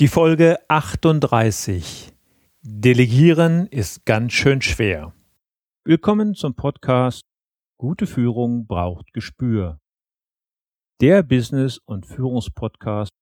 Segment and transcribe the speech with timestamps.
[0.00, 2.10] Die Folge 38.
[2.62, 5.12] Delegieren ist ganz schön schwer.
[5.84, 7.26] Willkommen zum Podcast
[7.76, 9.78] Gute Führung braucht Gespür.
[11.02, 13.12] Der Business- und Führungspodcast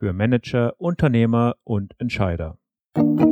[0.00, 2.58] für Manager, Unternehmer und Entscheider.
[2.96, 3.31] Hallo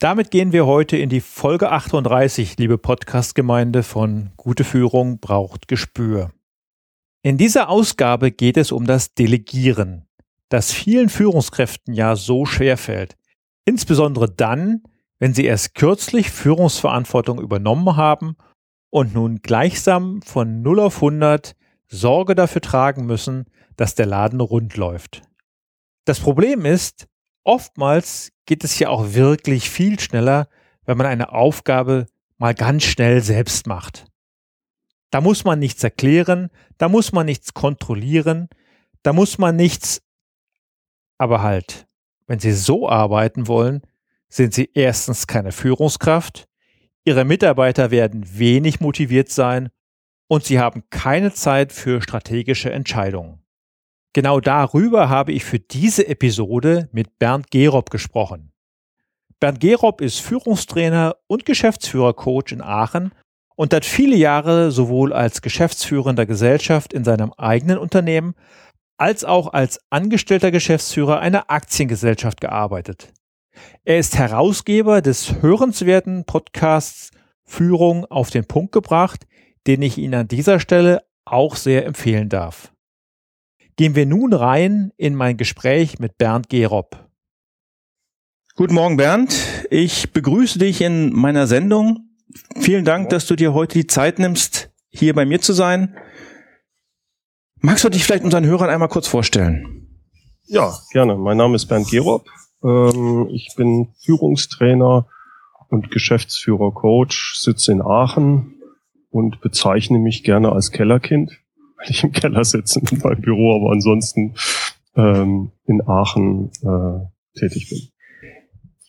[0.00, 6.30] Damit gehen wir heute in die Folge 38, liebe Podcast-Gemeinde von Gute Führung braucht Gespür.
[7.20, 10.08] In dieser Ausgabe geht es um das Delegieren,
[10.48, 13.18] das vielen Führungskräften ja so schwer fällt.
[13.66, 14.84] Insbesondere dann,
[15.18, 18.36] wenn sie erst kürzlich Führungsverantwortung übernommen haben
[18.88, 21.54] und nun gleichsam von 0 auf 100
[21.88, 25.20] Sorge dafür tragen müssen, dass der Laden rund läuft.
[26.06, 27.06] Das Problem ist,
[27.44, 30.48] oftmals geht es ja auch wirklich viel schneller,
[30.84, 32.06] wenn man eine Aufgabe
[32.36, 34.06] mal ganz schnell selbst macht.
[35.10, 38.48] Da muss man nichts erklären, da muss man nichts kontrollieren,
[39.04, 40.02] da muss man nichts,
[41.16, 41.86] aber halt,
[42.26, 43.82] wenn Sie so arbeiten wollen,
[44.28, 46.48] sind Sie erstens keine Führungskraft,
[47.04, 49.68] Ihre Mitarbeiter werden wenig motiviert sein
[50.26, 53.39] und Sie haben keine Zeit für strategische Entscheidungen.
[54.12, 58.50] Genau darüber habe ich für diese Episode mit Bernd Gerob gesprochen.
[59.38, 63.12] Bernd Gerob ist Führungstrainer und Geschäftsführercoach in Aachen
[63.54, 68.34] und hat viele Jahre sowohl als geschäftsführender Gesellschaft in seinem eigenen Unternehmen
[68.96, 73.12] als auch als angestellter Geschäftsführer einer Aktiengesellschaft gearbeitet.
[73.84, 77.12] Er ist Herausgeber des hörenswerten Podcasts
[77.44, 79.26] Führung auf den Punkt gebracht,
[79.68, 82.72] den ich Ihnen an dieser Stelle auch sehr empfehlen darf
[83.80, 87.08] gehen wir nun rein in mein Gespräch mit Bernd Gerob.
[88.54, 89.34] Guten Morgen, Bernd.
[89.70, 92.10] Ich begrüße dich in meiner Sendung.
[92.56, 95.96] Vielen Dank, dass du dir heute die Zeit nimmst, hier bei mir zu sein.
[97.62, 99.88] Magst du dich vielleicht unseren Hörern einmal kurz vorstellen?
[100.44, 101.16] Ja, gerne.
[101.16, 102.28] Mein Name ist Bernd Gerob.
[102.62, 105.06] Ähm, ich bin Führungstrainer
[105.70, 108.60] und Geschäftsführer Coach, sitze in Aachen
[109.08, 111.39] und bezeichne mich gerne als Kellerkind
[111.80, 114.34] weil ich im Keller sitze in meinem Büro, aber ansonsten
[114.96, 117.88] ähm, in Aachen äh, tätig bin.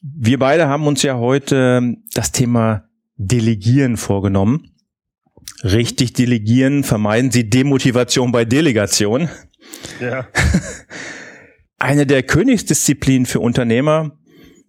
[0.02, 2.86] Wir beide haben uns ja heute das Thema
[3.18, 4.72] Delegieren vorgenommen.
[5.64, 9.30] Richtig delegieren, vermeiden Sie Demotivation bei Delegation.
[10.00, 10.28] Ja.
[11.78, 14.18] Eine der Königsdisziplinen für Unternehmer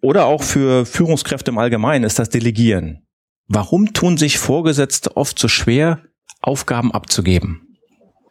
[0.03, 3.07] oder auch für Führungskräfte im Allgemeinen ist das Delegieren.
[3.49, 6.03] Warum tun sich Vorgesetzte oft so schwer,
[6.43, 7.72] Aufgaben abzugeben?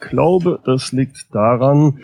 [0.02, 2.00] Glaube, das liegt daran,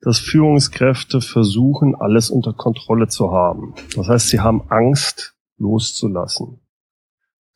[0.00, 3.74] dass Führungskräfte versuchen, alles unter Kontrolle zu haben.
[3.96, 6.60] Das heißt, sie haben Angst, loszulassen.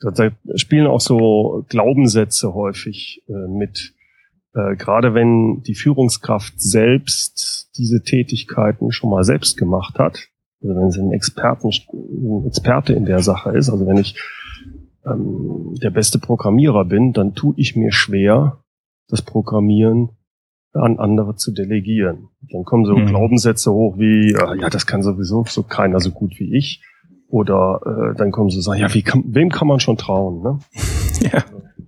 [0.00, 3.94] Da spielen auch so Glaubenssätze häufig äh, mit.
[4.54, 10.28] Äh, gerade wenn die Führungskraft selbst diese Tätigkeiten schon mal selbst gemacht hat,
[10.60, 14.16] also wenn sie ein, Experten, ein Experte in der Sache ist, also wenn ich
[15.06, 18.61] ähm, der beste Programmierer bin, dann tue ich mir schwer,
[19.12, 20.08] das Programmieren
[20.72, 22.30] an andere zu delegieren.
[22.50, 23.06] Dann kommen so mhm.
[23.06, 26.82] Glaubenssätze hoch wie, äh, ja, das kann sowieso so keiner so gut wie ich.
[27.28, 30.42] Oder äh, dann kommen so Sachen, ja, wie kann, wem kann man schon trauen?
[30.42, 30.58] Ne?
[31.32, 31.44] ja.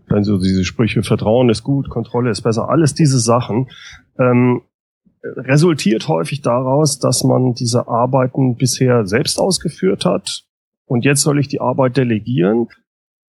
[0.09, 3.71] Dann so diese Sprüche, Vertrauen ist gut, Kontrolle ist besser, alles diese Sachen.
[4.19, 4.61] Ähm,
[5.23, 10.45] resultiert häufig daraus, dass man diese Arbeiten bisher selbst ausgeführt hat
[10.85, 12.69] und jetzt soll ich die Arbeit delegieren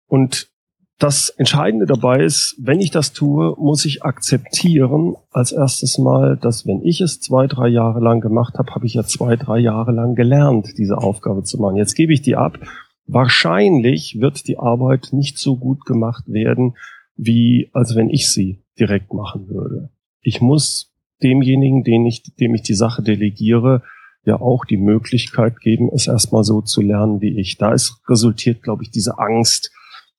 [0.07, 0.51] und
[1.00, 6.68] das Entscheidende dabei ist, wenn ich das tue, muss ich akzeptieren als erstes Mal, dass
[6.68, 9.92] wenn ich es zwei, drei Jahre lang gemacht habe, habe ich ja zwei, drei Jahre
[9.92, 11.78] lang gelernt, diese Aufgabe zu machen.
[11.78, 12.60] Jetzt gebe ich die ab.
[13.06, 16.75] Wahrscheinlich wird die Arbeit nicht so gut gemacht werden,
[17.16, 19.90] wie als wenn ich sie direkt machen würde.
[20.22, 23.81] Ich muss demjenigen, den ich, dem ich die Sache delegiere,
[24.25, 27.57] ja auch die Möglichkeit geben, es erstmal so zu lernen wie ich.
[27.57, 29.72] Da ist resultiert, glaube ich, diese Angst,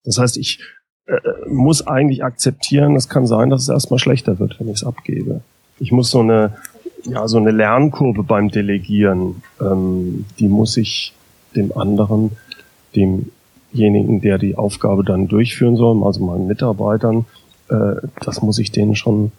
[0.04, 0.60] das heißt, ich
[1.06, 1.18] äh,
[1.48, 5.40] muss eigentlich akzeptieren, es kann sein, dass es erstmal schlechter wird, wenn ich es abgebe.
[5.78, 6.54] Ich muss so eine,
[7.04, 11.12] ja, so eine Lernkurve beim Delegieren, ähm, die muss ich
[11.56, 12.32] dem anderen,
[12.94, 17.26] demjenigen, der die Aufgabe dann durchführen soll, also meinen Mitarbeitern,
[17.68, 19.32] äh, das muss ich denen schon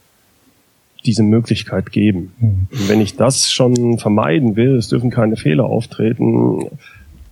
[1.06, 2.34] diese Möglichkeit geben.
[2.40, 2.68] Mhm.
[2.88, 6.66] wenn ich das schon vermeiden will, es dürfen keine Fehler auftreten,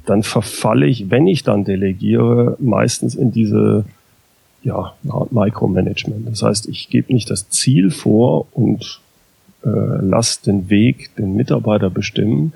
[0.05, 3.85] dann verfalle ich, wenn ich dann delegiere, meistens in diese
[4.63, 4.93] ja,
[5.31, 6.27] Micromanagement.
[6.27, 9.01] Das heißt, ich gebe nicht das Ziel vor und
[9.63, 12.53] äh, lasse den Weg den Mitarbeiter bestimmen,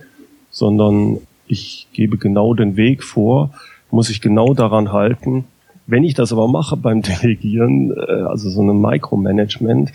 [0.49, 3.51] sondern ich gebe genau den Weg vor,
[3.91, 5.45] muss ich genau daran halten.
[5.85, 9.91] Wenn ich das aber mache beim Delegieren, äh, also so ein Micromanagement,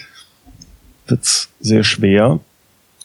[1.07, 2.41] wird's sehr schwer,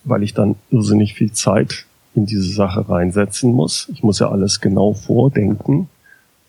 [0.04, 1.86] weil ich dann irrsinnig viel Zeit
[2.18, 3.88] in diese Sache reinsetzen muss.
[3.94, 5.88] Ich muss ja alles genau vordenken.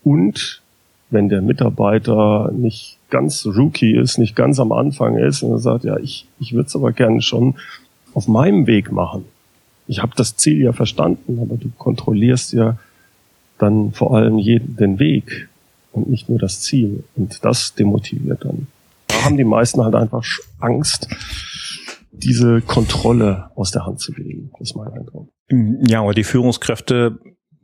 [0.03, 0.63] Und
[1.11, 5.85] wenn der Mitarbeiter nicht ganz Rookie ist, nicht ganz am Anfang ist und er sagt,
[5.85, 7.57] ja, ich, ich würde es aber gerne schon
[8.15, 9.27] auf meinem Weg machen.
[9.87, 12.79] Ich habe das Ziel ja verstanden, aber du kontrollierst ja
[13.59, 15.49] dann vor allem jeden den Weg
[15.93, 17.05] und nicht nur das Ziel.
[17.15, 18.69] Und das demotiviert dann.
[19.07, 20.25] Da haben die meisten halt einfach
[20.61, 21.09] Angst,
[22.11, 24.51] diese Kontrolle aus der Hand zu geben.
[24.59, 25.29] Das ist mein Eindruck.
[25.51, 27.19] Ja, aber die Führungskräfte,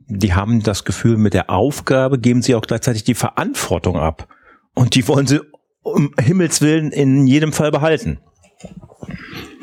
[0.07, 4.27] die haben das Gefühl, mit der Aufgabe geben sie auch gleichzeitig die Verantwortung ab.
[4.73, 5.41] Und die wollen sie
[5.81, 8.19] um Himmels Willen in jedem Fall behalten.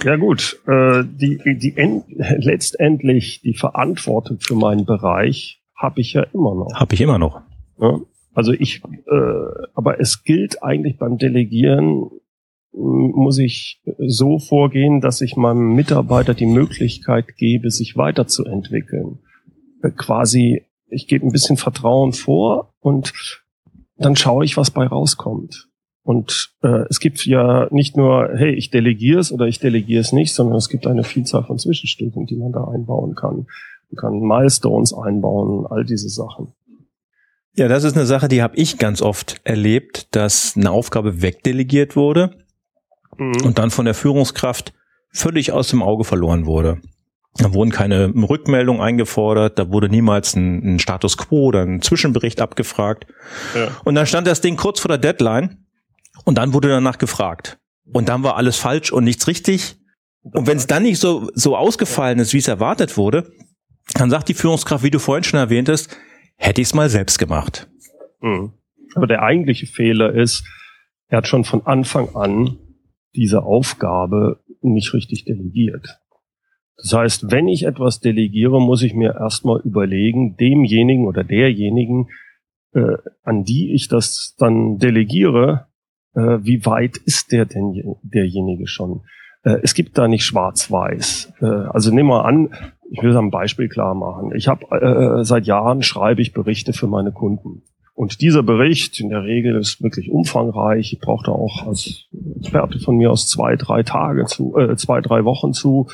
[0.05, 2.05] Ja gut, äh, die, die end,
[2.39, 6.75] letztendlich die Verantwortung für meinen Bereich habe ich ja immer noch.
[6.75, 7.41] Habe ich immer noch.
[7.81, 8.01] Ja,
[8.35, 12.11] also ich, äh, aber es gilt eigentlich beim Delegieren
[12.73, 19.19] muss ich so vorgehen, dass ich meinem Mitarbeiter die Möglichkeit gebe, sich weiterzuentwickeln.
[19.97, 23.13] Quasi, ich gebe ein bisschen Vertrauen vor und
[23.97, 25.69] dann schaue ich, was bei rauskommt.
[26.05, 30.13] Und äh, es gibt ja nicht nur, hey, ich delegiere es oder ich delegiere es
[30.13, 33.47] nicht, sondern es gibt eine Vielzahl von Zwischenstufen, die man da einbauen kann.
[33.91, 36.49] Man kann Milestones einbauen, all diese Sachen.
[37.55, 41.95] Ja, das ist eine Sache, die habe ich ganz oft erlebt, dass eine Aufgabe wegdelegiert
[41.95, 42.42] wurde
[43.17, 43.45] mhm.
[43.45, 44.73] und dann von der Führungskraft
[45.13, 46.81] völlig aus dem Auge verloren wurde.
[47.37, 52.41] Da wurden keine Rückmeldungen eingefordert, da wurde niemals ein, ein Status quo oder ein Zwischenbericht
[52.43, 53.07] abgefragt.
[53.55, 53.69] Ja.
[53.85, 55.65] Und dann stand das Ding kurz vor der Deadline
[56.25, 57.59] und dann wurde danach gefragt.
[57.91, 59.77] Und dann war alles falsch und nichts richtig.
[60.23, 63.33] Und wenn es dann nicht so, so ausgefallen ist, wie es erwartet wurde,
[63.95, 65.97] dann sagt die Führungskraft, wie du vorhin schon erwähntest,
[66.37, 67.69] hätte ich es mal selbst gemacht.
[68.21, 68.53] Mhm.
[68.95, 70.45] Aber der eigentliche Fehler ist,
[71.09, 72.59] er hat schon von Anfang an
[73.15, 76.01] diese Aufgabe nicht richtig delegiert.
[76.77, 82.09] Das heißt, wenn ich etwas delegiere, muss ich mir erstmal überlegen, demjenigen oder derjenigen,
[82.73, 85.67] äh, an die ich das dann delegiere,
[86.15, 89.03] äh, wie weit ist der denn derjenige schon?
[89.45, 91.35] Äh, es gibt da nicht schwarz-weiß.
[91.41, 92.55] Äh, also nehmen wir an,
[92.91, 94.33] ich will es am Beispiel klar machen.
[94.35, 97.63] Ich habe äh, seit Jahren schreibe ich Berichte für meine Kunden.
[97.95, 100.93] Und dieser Bericht in der Regel ist wirklich umfangreich.
[100.93, 102.09] Ich brauche da auch als
[102.39, 105.89] Experte von mir aus zwei, drei Tage zu, äh, zwei, drei Wochen zu.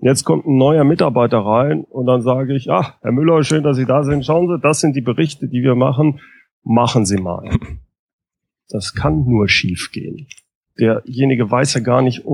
[0.00, 3.76] Jetzt kommt ein neuer Mitarbeiter rein und dann sage ich, ah, Herr Müller, schön, dass
[3.76, 4.24] Sie da sind.
[4.24, 6.20] Schauen Sie, das sind die Berichte, die wir machen.
[6.64, 7.48] Machen Sie mal.
[8.68, 10.26] Das kann nur schiefgehen.
[10.78, 12.24] Derjenige weiß ja gar nicht,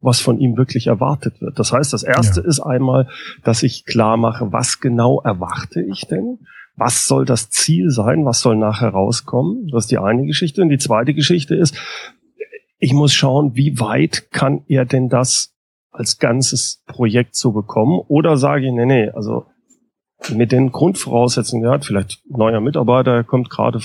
[0.00, 1.58] was von ihm wirklich erwartet wird.
[1.58, 2.46] Das heißt, das erste ja.
[2.46, 3.08] ist einmal,
[3.44, 6.38] dass ich klar mache, was genau erwarte ich denn?
[6.76, 9.68] Was soll das Ziel sein, was soll nachher rauskommen.
[9.68, 10.62] Das ist die eine Geschichte.
[10.62, 11.76] Und die zweite Geschichte ist,
[12.78, 15.54] ich muss schauen, wie weit kann er denn das
[15.90, 18.00] als ganzes Projekt so bekommen?
[18.08, 19.46] Oder sage ich, nee, nee, also
[20.30, 23.80] mit den Grundvoraussetzungen, er hat vielleicht neuer Mitarbeiter, er kommt gerade,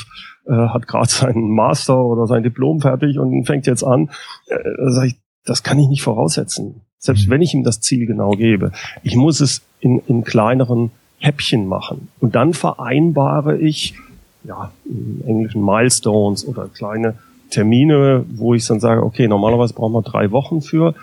[0.45, 4.09] äh, hat gerade seinen Master oder sein Diplom fertig und fängt jetzt an,
[4.47, 4.57] äh,
[4.91, 5.15] sage ich,
[5.45, 6.81] das kann ich nicht voraussetzen.
[6.97, 7.31] Selbst mhm.
[7.31, 8.71] wenn ich ihm das Ziel genau gebe.
[9.03, 12.09] Ich muss es in, in kleineren Häppchen machen.
[12.19, 13.95] Und dann vereinbare ich,
[14.43, 17.15] ja, im Englischen Milestones oder kleine
[17.49, 20.93] Termine, wo ich dann sage, okay, normalerweise brauchen wir drei Wochen für.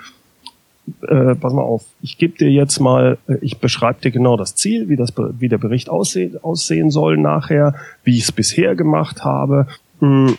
[1.08, 4.54] Äh, pass mal auf, ich gebe dir jetzt mal, äh, ich beschreibe dir genau das
[4.54, 9.24] Ziel, wie, das, wie der Bericht aussehen, aussehen soll nachher, wie ich es bisher gemacht
[9.24, 9.66] habe.
[10.00, 10.36] Hm.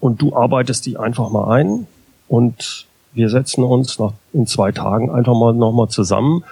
[0.00, 1.86] Und du arbeitest die einfach mal ein
[2.28, 6.44] und wir setzen uns nach, in zwei Tagen einfach mal nochmal zusammen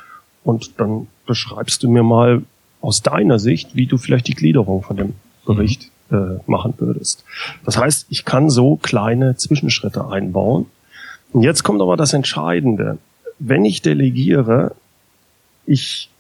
[0.44, 2.42] und dann beschreibst du mir mal
[2.80, 5.14] aus deiner Sicht, wie du vielleicht die Gliederung von dem
[5.46, 6.16] Bericht mhm.
[6.16, 7.24] äh, machen würdest.
[7.64, 10.66] Das heißt, ich kann so kleine Zwischenschritte einbauen.
[11.32, 12.98] Und jetzt kommt aber das Entscheidende.
[13.38, 14.74] Wenn ich delegiere,
[15.66, 16.10] ich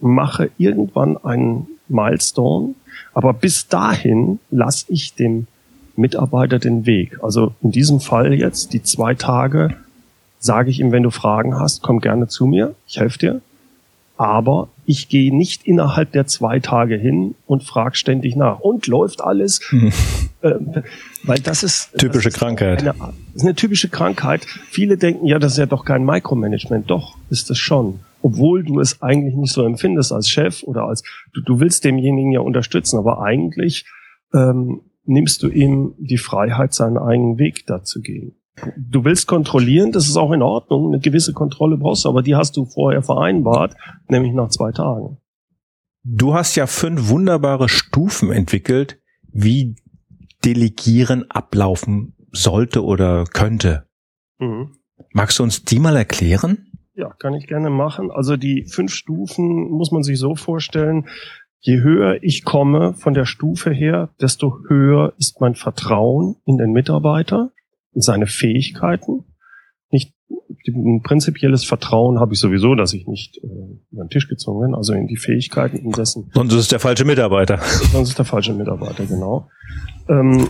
[0.00, 2.74] mache irgendwann einen Milestone.
[3.14, 5.46] Aber bis dahin lasse ich dem
[5.96, 7.18] Mitarbeiter den Weg.
[7.22, 9.76] Also in diesem Fall jetzt die zwei Tage
[10.38, 13.40] sage ich ihm, wenn du Fragen hast, komm gerne zu mir, ich helfe dir.
[14.16, 18.60] Aber ich gehe nicht innerhalb der zwei Tage hin und frage ständig nach.
[18.60, 19.60] Und läuft alles?
[19.68, 19.92] Hm.
[20.42, 20.82] Ähm,
[21.24, 22.80] weil das ist typische das ist Krankheit.
[22.80, 22.94] Eine,
[23.34, 24.46] ist eine typische Krankheit.
[24.70, 26.90] Viele denken, ja, das ist ja doch kein Micromanagement.
[26.90, 28.00] Doch, ist es schon.
[28.22, 32.32] Obwohl du es eigentlich nicht so empfindest als Chef oder als du, du willst demjenigen
[32.32, 33.86] ja unterstützen, aber eigentlich
[34.34, 38.36] ähm, nimmst du ihm die Freiheit, seinen eigenen Weg da zu gehen.
[38.76, 40.88] Du willst kontrollieren, das ist auch in Ordnung.
[40.88, 43.74] Eine gewisse Kontrolle brauchst du, aber die hast du vorher vereinbart,
[44.08, 45.18] nämlich nach zwei Tagen.
[46.02, 49.00] Du hast ja fünf wunderbare Stufen entwickelt,
[49.32, 49.76] wie
[50.44, 53.88] Delegieren ablaufen sollte oder könnte.
[54.38, 54.76] Mhm.
[55.12, 56.68] Magst du uns die mal erklären?
[56.94, 58.10] Ja, kann ich gerne machen.
[58.10, 61.08] Also die fünf Stufen muss man sich so vorstellen.
[61.58, 66.70] Je höher ich komme von der Stufe her, desto höher ist mein Vertrauen in den
[66.70, 67.50] Mitarbeiter
[68.02, 69.24] seine Fähigkeiten.
[69.90, 70.14] Nicht
[70.66, 73.46] ein prinzipielles Vertrauen habe ich sowieso, dass ich nicht äh,
[73.92, 76.30] über den Tisch gezogen bin, also in die Fähigkeiten in dessen.
[76.34, 77.58] Sonst ist der falsche Mitarbeiter.
[77.92, 79.48] Sonst ist der falsche Mitarbeiter, genau.
[80.08, 80.48] Ähm,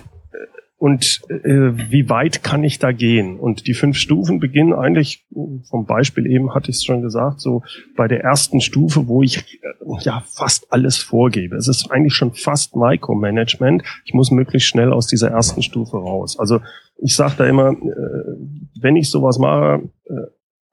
[0.78, 3.40] und äh, wie weit kann ich da gehen?
[3.40, 5.26] Und die fünf Stufen beginnen eigentlich
[5.70, 7.62] vom Beispiel eben hatte ich es schon gesagt, so
[7.96, 9.68] bei der ersten Stufe, wo ich äh,
[10.00, 11.56] ja fast alles vorgebe.
[11.56, 13.84] Es ist eigentlich schon fast Micromanagement.
[14.04, 16.38] Ich muss möglichst schnell aus dieser ersten Stufe raus.
[16.38, 16.60] Also
[16.98, 18.36] ich sage da immer, äh,
[18.80, 20.14] wenn ich sowas mache, äh,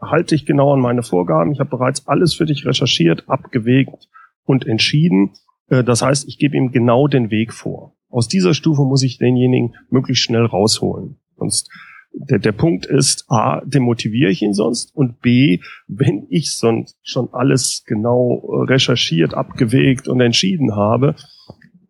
[0.02, 1.52] halte ich genau an meine Vorgaben.
[1.52, 4.10] Ich habe bereits alles für dich recherchiert, abgewegt
[4.46, 5.32] und entschieden.
[5.70, 7.96] Äh, das heißt, ich gebe ihm genau den Weg vor.
[8.10, 11.18] Aus dieser Stufe muss ich denjenigen möglichst schnell rausholen.
[11.36, 11.70] Sonst
[12.14, 17.30] der, der Punkt ist, A, demotiviere ich ihn sonst und B, wenn ich sonst schon
[17.34, 21.16] alles genau äh, recherchiert, abgewegt und entschieden habe,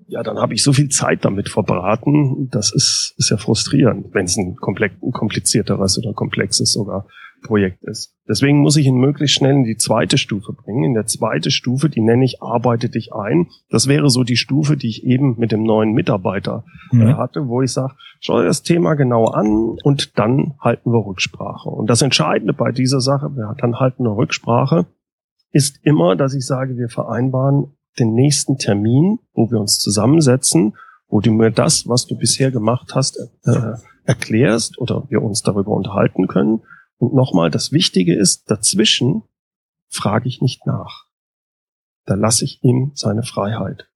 [0.07, 4.25] ja, dann habe ich so viel Zeit damit verbraten, das ist, ist ja frustrierend, wenn
[4.25, 7.07] es ein, ein komplizierteres oder komplexes sogar
[7.43, 8.15] Projekt ist.
[8.27, 10.83] Deswegen muss ich ihn möglichst schnell in die zweite Stufe bringen.
[10.83, 13.47] In der zweite Stufe, die nenne ich Arbeite dich ein.
[13.69, 17.17] Das wäre so die Stufe, die ich eben mit dem neuen Mitarbeiter äh, mhm.
[17.17, 21.69] hatte, wo ich sage, schau dir das Thema genau an und dann halten wir Rücksprache.
[21.69, 24.87] Und das Entscheidende bei dieser Sache, wir dann halten eine Rücksprache,
[25.51, 30.75] ist immer, dass ich sage, wir vereinbaren den nächsten Termin, wo wir uns zusammensetzen,
[31.07, 33.73] wo du mir das, was du bisher gemacht hast, äh,
[34.05, 36.61] erklärst oder wir uns darüber unterhalten können
[36.97, 39.23] und nochmal, das Wichtige ist, dazwischen
[39.89, 41.05] frage ich nicht nach.
[42.05, 43.89] Da lasse ich ihm seine Freiheit.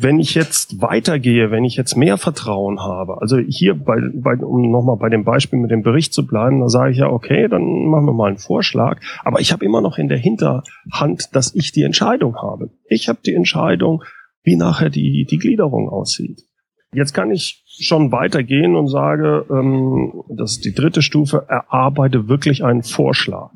[0.00, 4.70] Wenn ich jetzt weitergehe, wenn ich jetzt mehr Vertrauen habe, also hier bei, bei um
[4.70, 7.86] nochmal bei dem Beispiel mit dem Bericht zu bleiben, da sage ich ja, okay, dann
[7.86, 11.72] machen wir mal einen Vorschlag, aber ich habe immer noch in der Hinterhand, dass ich
[11.72, 12.70] die Entscheidung habe.
[12.88, 14.04] Ich habe die Entscheidung,
[14.44, 16.44] wie nachher die, die Gliederung aussieht.
[16.92, 22.64] Jetzt kann ich schon weitergehen und sage, ähm, das ist die dritte Stufe, erarbeite wirklich
[22.64, 23.50] einen Vorschlag.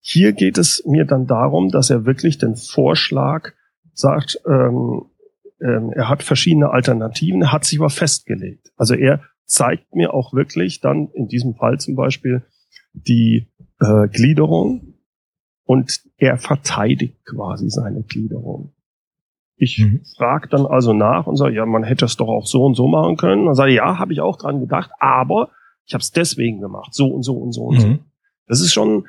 [0.00, 3.52] Hier geht es mir dann darum, dass er wirklich den Vorschlag
[3.94, 5.06] sagt, ähm,
[5.60, 8.72] ähm, er hat verschiedene Alternativen, er hat sich aber festgelegt.
[8.76, 12.44] Also er zeigt mir auch wirklich dann in diesem Fall zum Beispiel
[12.92, 13.48] die
[13.80, 14.94] äh, Gliederung
[15.64, 18.74] und er verteidigt quasi seine Gliederung.
[19.56, 20.02] Ich mhm.
[20.16, 22.86] frage dann also nach und sage, ja, man hätte es doch auch so und so
[22.86, 23.46] machen können.
[23.46, 25.50] Dann sage ich, ja, habe ich auch dran gedacht, aber
[25.84, 27.80] ich habe es deswegen gemacht, so und so und so und mhm.
[27.80, 27.98] so.
[28.46, 29.06] Das ist schon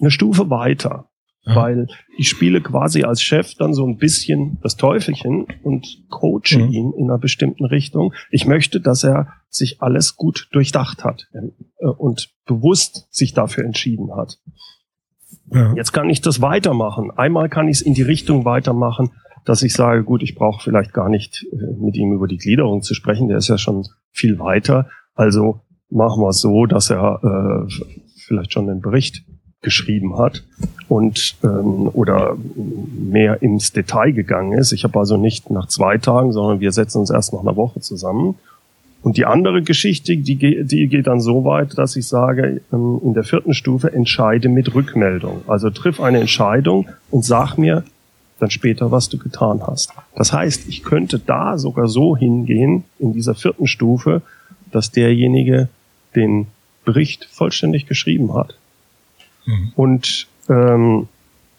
[0.00, 1.10] eine Stufe weiter,
[1.44, 1.56] ja.
[1.56, 6.72] weil ich spiele quasi als Chef dann so ein bisschen das Teufelchen und coache mhm.
[6.72, 8.14] ihn in einer bestimmten Richtung.
[8.30, 14.14] Ich möchte, dass er sich alles gut durchdacht hat äh, und bewusst sich dafür entschieden
[14.16, 14.38] hat.
[15.50, 15.74] Ja.
[15.74, 17.10] Jetzt kann ich das weitermachen.
[17.10, 19.10] Einmal kann ich es in die Richtung weitermachen,
[19.44, 22.82] dass ich sage, gut, ich brauche vielleicht gar nicht äh, mit ihm über die Gliederung
[22.82, 24.88] zu sprechen, der ist ja schon viel weiter.
[25.14, 27.72] Also machen wir es so, dass er äh,
[28.26, 29.24] vielleicht schon einen Bericht
[29.62, 30.42] geschrieben hat
[30.88, 34.72] und ähm, oder mehr ins Detail gegangen ist.
[34.72, 37.80] Ich habe also nicht nach zwei Tagen, sondern wir setzen uns erst nach einer Woche
[37.80, 38.34] zusammen.
[39.02, 43.14] Und die andere Geschichte, die, die geht dann so weit, dass ich sage, ähm, in
[43.14, 45.42] der vierten Stufe entscheide mit Rückmeldung.
[45.46, 47.84] Also triff eine Entscheidung und sag mir,
[48.38, 49.92] dann später, was du getan hast.
[50.16, 54.22] Das heißt, ich könnte da sogar so hingehen, in dieser vierten Stufe,
[54.72, 55.68] dass derjenige
[56.16, 56.48] den
[56.84, 58.56] Bericht vollständig geschrieben hat.
[59.44, 59.72] Mhm.
[59.76, 61.08] Und ähm,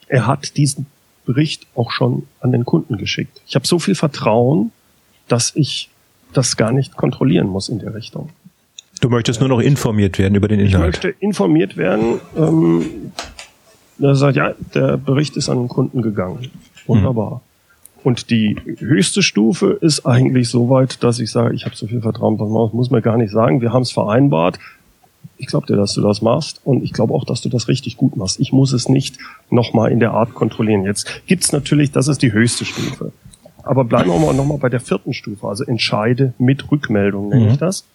[0.08, 0.86] er hat diesen
[1.26, 3.42] Bericht auch schon an den Kunden geschickt.
[3.48, 4.72] Ich habe so viel Vertrauen,
[5.28, 5.90] dass ich
[6.34, 8.30] das gar nicht kontrollieren muss in der Richtung.
[9.02, 10.98] Du möchtest nur noch informiert werden über den Inhalt.
[10.98, 12.20] Ich möchte informiert werden.
[12.38, 13.12] Ähm,
[14.00, 16.50] er sagt, ja, der Bericht ist an den Kunden gegangen.
[16.88, 17.42] Wunderbar.
[18.04, 22.02] Und die höchste Stufe ist eigentlich so weit, dass ich sage, ich habe so viel
[22.02, 23.62] Vertrauen, das muss mir gar nicht sagen.
[23.62, 24.60] Wir haben es vereinbart.
[25.38, 27.98] Ich glaube dir, dass du das machst und ich glaube auch, dass du das richtig
[27.98, 28.40] gut machst.
[28.40, 29.18] Ich muss es nicht
[29.50, 30.84] nochmal in der Art kontrollieren.
[30.84, 33.12] Jetzt gibt's natürlich, das ist die höchste Stufe.
[33.64, 37.52] Aber bleiben wir mal nochmal bei der vierten Stufe, also entscheide mit Rückmeldung, nenne mhm.
[37.52, 37.86] ich das.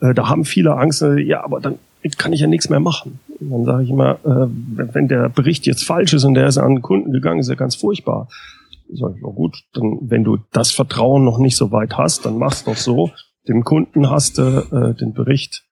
[0.00, 1.78] Äh, da haben viele Angst, äh, ja, aber dann
[2.18, 3.18] kann ich ja nichts mehr machen.
[3.40, 4.46] Und dann sage ich immer, äh,
[4.92, 7.54] wenn der Bericht jetzt falsch ist und der ist an den Kunden gegangen, ist ja
[7.54, 8.28] ganz furchtbar.
[8.92, 12.38] Sag ich, na gut, dann, wenn du das Vertrauen noch nicht so weit hast, dann
[12.38, 13.10] mach's doch so.
[13.48, 15.64] Dem Kunden hast du äh, den Bericht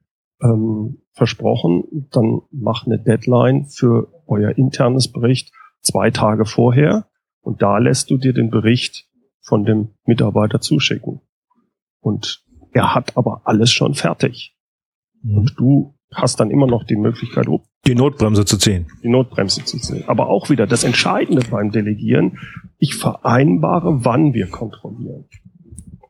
[0.43, 7.07] ähm, versprochen, dann mach eine Deadline für euer internes Bericht zwei Tage vorher
[7.41, 9.07] und da lässt du dir den Bericht
[9.41, 11.21] von dem Mitarbeiter zuschicken.
[12.01, 14.57] Und er hat aber alles schon fertig.
[15.23, 15.39] Mhm.
[15.39, 18.87] Und du hast dann immer noch die Möglichkeit, oh, die Notbremse zu ziehen.
[19.03, 20.05] Die Notbremse zu ziehen.
[20.07, 22.39] Aber auch wieder das Entscheidende beim Delegieren,
[22.79, 25.25] ich vereinbare, wann wir kontrollieren.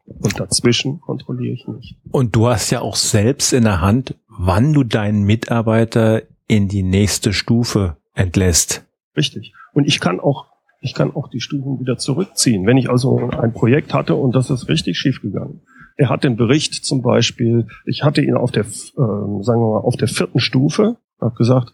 [0.05, 1.97] Und dazwischen kontrolliere ich nicht.
[2.11, 6.83] Und du hast ja auch selbst in der Hand, wann du deinen Mitarbeiter in die
[6.83, 8.85] nächste Stufe entlässt.
[9.17, 9.55] Richtig.
[9.73, 10.47] Und ich kann auch,
[10.81, 12.67] ich kann auch die Stufen wieder zurückziehen.
[12.67, 15.63] Wenn ich also ein Projekt hatte und das ist richtig schief gegangen.
[15.97, 19.81] Er hat den Bericht zum Beispiel, ich hatte ihn auf der, äh, sagen wir mal,
[19.81, 21.73] auf der vierten Stufe, habe gesagt,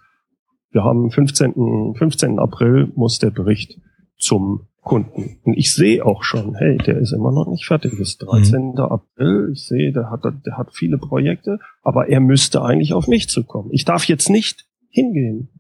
[0.71, 1.95] wir haben 15.
[1.97, 2.39] 15.
[2.39, 3.81] April muss der Bericht
[4.19, 5.41] zum Kunden.
[5.45, 7.93] Und ich sehe auch schon, hey, der ist immer noch nicht fertig.
[7.95, 8.71] Es ist 13.
[8.71, 8.79] Mhm.
[8.79, 9.51] April.
[9.53, 13.71] Ich sehe, der hat, der hat viele Projekte, aber er müsste eigentlich auf mich zukommen.
[13.73, 15.51] Ich darf jetzt nicht hingehen.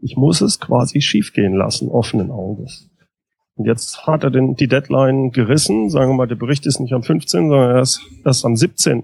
[0.00, 2.90] Ich muss es quasi schiefgehen lassen, offenen Auges.
[3.56, 5.90] Und jetzt hat er den, die Deadline gerissen.
[5.90, 9.02] Sagen wir mal, der Bericht ist nicht am 15., sondern er ist erst am 17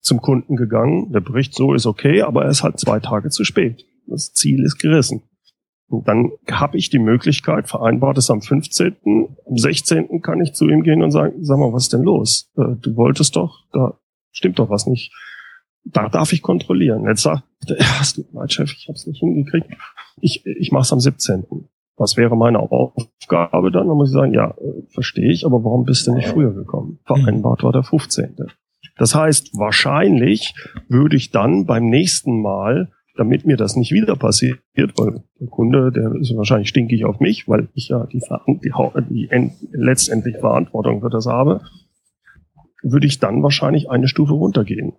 [0.00, 1.12] zum Kunden gegangen.
[1.12, 3.86] Der Bericht so ist okay, aber er ist halt zwei Tage zu spät.
[4.06, 5.22] Das Ziel ist gerissen.
[6.02, 8.96] Dann habe ich die Möglichkeit, vereinbart es am 15.,
[9.46, 10.22] am 16.
[10.22, 12.50] kann ich zu ihm gehen und sagen, sag mal, was ist denn los?
[12.56, 13.98] Äh, du wolltest doch, da
[14.32, 15.12] stimmt doch was nicht.
[15.84, 17.04] Da darf ich kontrollieren.
[17.06, 19.66] Jetzt sagt er, es tut leid, Chef, ich habe es nicht hingekriegt.
[20.20, 21.44] Ich, ich mache es am 17.
[21.96, 23.86] Was wäre meine Aufgabe dann?
[23.86, 26.98] Dann muss ich sagen, ja, äh, verstehe ich, aber warum bist du nicht früher gekommen?
[27.04, 28.36] Vereinbart war der 15.
[28.96, 30.54] Das heißt, wahrscheinlich
[30.88, 35.92] würde ich dann beim nächsten Mal, damit mir das nicht wieder passiert, weil der Kunde,
[35.92, 41.10] der ist wahrscheinlich stinkig auf mich, weil ich ja die, die, die letztendlich Verantwortung für
[41.10, 41.60] das habe,
[42.82, 44.94] würde ich dann wahrscheinlich eine Stufe runtergehen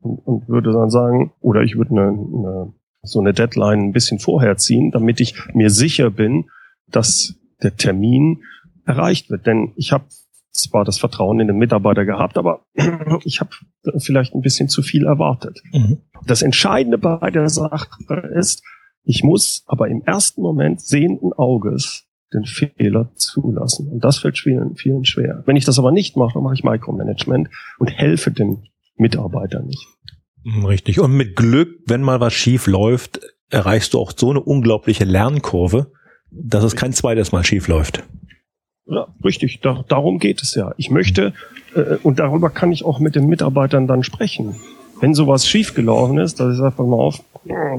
[0.00, 4.18] und, und würde dann sagen, oder ich würde eine, eine, so eine Deadline ein bisschen
[4.18, 6.46] vorher ziehen, damit ich mir sicher bin,
[6.88, 8.42] dass der Termin
[8.84, 9.46] erreicht wird.
[9.46, 10.04] Denn ich habe
[10.52, 12.64] zwar das Vertrauen in den Mitarbeiter gehabt, aber
[13.24, 13.50] ich habe
[13.98, 15.60] vielleicht ein bisschen zu viel erwartet.
[15.72, 15.98] Mhm.
[16.26, 17.88] Das Entscheidende bei der Sache
[18.34, 18.62] ist,
[19.04, 23.88] ich muss aber im ersten Moment sehenden Auges den Fehler zulassen.
[23.88, 25.42] Und das fällt vielen, vielen schwer.
[25.46, 28.62] Wenn ich das aber nicht mache, mache ich Micromanagement und helfe dem
[28.96, 29.86] Mitarbeiter nicht.
[30.44, 31.00] Mhm, richtig.
[31.00, 35.92] Und mit Glück, wenn mal was schief läuft, erreichst du auch so eine unglaubliche Lernkurve,
[36.30, 38.02] dass es kein zweites Mal schief läuft.
[38.86, 39.60] Ja, richtig.
[39.60, 40.72] Da, darum geht es ja.
[40.76, 41.32] Ich möchte,
[41.74, 44.56] äh, und darüber kann ich auch mit den Mitarbeitern dann sprechen.
[45.00, 47.22] Wenn sowas schiefgelaufen ist, dass ich sage, pass mal auf,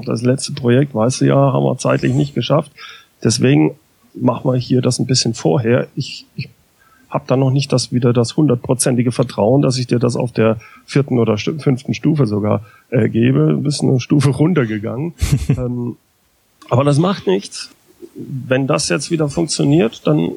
[0.06, 2.72] das letzte Projekt, weißt du ja, haben wir zeitlich nicht geschafft.
[3.24, 3.76] Deswegen
[4.14, 5.88] machen wir hier das ein bisschen vorher.
[5.96, 6.50] Ich, ich
[7.10, 10.58] habe da noch nicht das wieder das hundertprozentige Vertrauen, dass ich dir das auf der
[10.86, 13.52] vierten oder fünften Stufe sogar äh, gebe.
[13.52, 15.14] Du bist eine Stufe runtergegangen.
[15.50, 15.96] ähm,
[16.70, 17.70] aber das macht nichts.
[18.16, 20.32] Wenn das jetzt wieder funktioniert, dann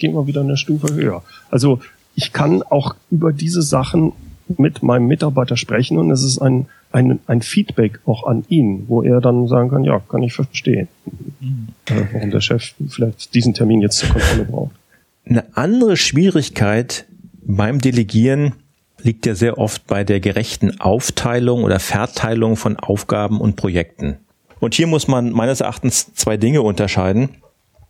[0.00, 1.22] gehen wir wieder eine Stufe höher.
[1.50, 1.80] Also
[2.16, 4.12] ich kann auch über diese Sachen
[4.58, 9.02] mit meinem Mitarbeiter sprechen und es ist ein, ein, ein Feedback auch an ihn, wo
[9.02, 10.88] er dann sagen kann, ja, kann ich verstehen,
[11.40, 11.68] mhm.
[11.86, 14.72] warum der Chef vielleicht diesen Termin jetzt zur Kontrolle braucht.
[15.24, 17.06] Eine andere Schwierigkeit
[17.42, 18.54] beim Delegieren
[19.02, 24.16] liegt ja sehr oft bei der gerechten Aufteilung oder Verteilung von Aufgaben und Projekten.
[24.58, 27.30] Und hier muss man meines Erachtens zwei Dinge unterscheiden.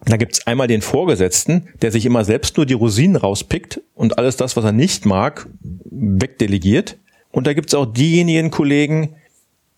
[0.04, 4.36] Da gibt's einmal den Vorgesetzten, der sich immer selbst nur die Rosinen rauspickt und alles
[4.36, 5.46] das, was er nicht mag,
[5.84, 6.96] wegdelegiert.
[7.30, 9.16] Und da gibt's auch diejenigen Kollegen,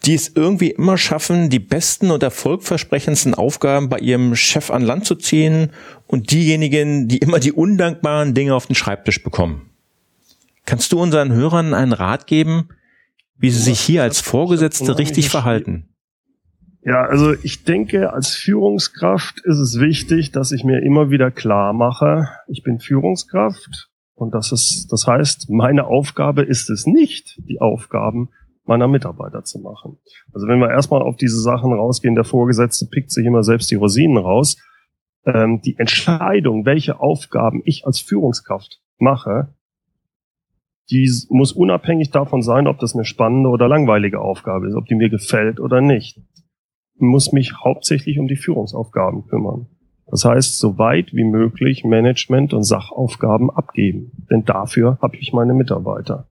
[0.04, 5.06] die es irgendwie immer schaffen, die besten und erfolgversprechendsten Aufgaben bei ihrem Chef an Land
[5.06, 5.70] zu ziehen
[6.06, 9.70] und diejenigen, die immer die undankbaren Dinge auf den Schreibtisch bekommen.
[10.66, 12.68] Kannst du unseren Hörern einen Rat geben,
[13.38, 15.88] wie sie sich hier als Vorgesetzte richtig verhalten?
[16.84, 21.72] Ja, also ich denke, als Führungskraft ist es wichtig, dass ich mir immer wieder klar
[21.72, 27.60] mache, ich bin Führungskraft und das ist, das heißt, meine Aufgabe ist es nicht, die
[27.60, 28.30] Aufgaben
[28.64, 29.98] meiner Mitarbeiter zu machen.
[30.32, 33.76] Also wenn wir erstmal auf diese Sachen rausgehen, der Vorgesetzte pickt sich immer selbst die
[33.76, 34.56] Rosinen raus,
[35.24, 39.54] ähm, die Entscheidung, welche Aufgaben ich als Führungskraft mache,
[40.90, 44.96] die muss unabhängig davon sein, ob das eine spannende oder langweilige Aufgabe ist, ob die
[44.96, 46.18] mir gefällt oder nicht.
[46.96, 49.66] Muss mich hauptsächlich um die Führungsaufgaben kümmern.
[50.06, 54.12] Das heißt, so weit wie möglich Management- und Sachaufgaben abgeben.
[54.30, 56.28] Denn dafür habe ich meine Mitarbeiter.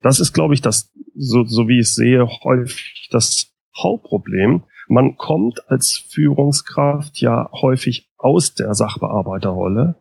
[0.00, 4.64] Das ist, glaube ich, das, so, so wie ich sehe, häufig das Hauptproblem.
[4.88, 9.96] Man kommt als Führungskraft ja häufig aus der Sachbearbeiterrolle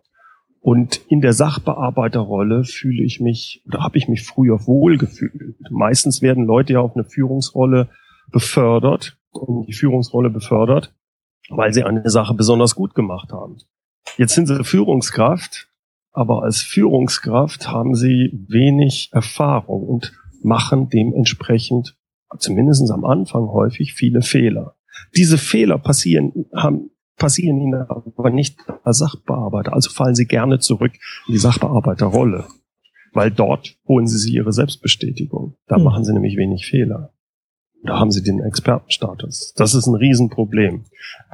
[0.63, 5.57] und in der Sachbearbeiterrolle fühle ich mich oder habe ich mich früher wohlgefühlt.
[5.69, 7.89] Meistens werden Leute ja auf eine Führungsrolle
[8.31, 10.93] befördert, in die Führungsrolle befördert,
[11.49, 13.57] weil sie eine Sache besonders gut gemacht haben.
[14.17, 15.69] Jetzt sind sie Führungskraft,
[16.11, 21.97] aber als Führungskraft haben sie wenig Erfahrung und machen dementsprechend,
[22.37, 24.75] zumindest am Anfang häufig, viele Fehler.
[25.15, 29.73] Diese Fehler passieren, haben passieren ihnen aber nicht als Sachbearbeiter.
[29.73, 30.93] Also fallen sie gerne zurück
[31.27, 32.47] in die Sachbearbeiterrolle,
[33.13, 35.55] weil dort holen sie sich ihre Selbstbestätigung.
[35.67, 35.83] Da mhm.
[35.83, 37.13] machen sie nämlich wenig Fehler.
[37.85, 39.53] Da haben sie den Expertenstatus.
[39.55, 40.85] Das ist ein Riesenproblem.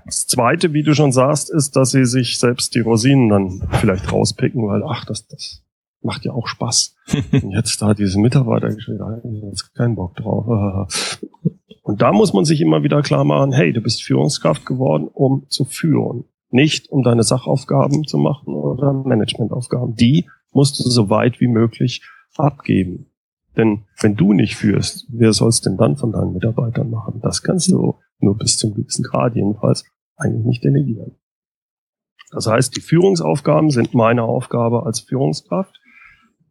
[0.05, 4.11] Das Zweite, wie du schon sagst, ist, dass sie sich selbst die Rosinen dann vielleicht
[4.11, 5.63] rauspicken, weil, ach, das, das
[6.01, 6.95] macht ja auch Spaß.
[7.31, 10.87] Und jetzt da diese Mitarbeiter geschrieben, da jetzt keinen Bock drauf.
[11.83, 15.45] Und da muss man sich immer wieder klar machen, hey, du bist Führungskraft geworden, um
[15.49, 16.25] zu führen.
[16.51, 19.95] Nicht um deine Sachaufgaben zu machen oder Managementaufgaben.
[19.95, 22.03] Die musst du so weit wie möglich
[22.37, 23.07] abgeben.
[23.57, 27.19] Denn wenn du nicht führst, wer soll es denn dann von deinen Mitarbeitern machen?
[27.21, 29.85] Das kannst du nur bis zum gewissen Grad jedenfalls
[30.15, 31.15] eigentlich nicht delegieren.
[32.31, 35.79] Das heißt, die Führungsaufgaben sind meine Aufgabe als Führungskraft.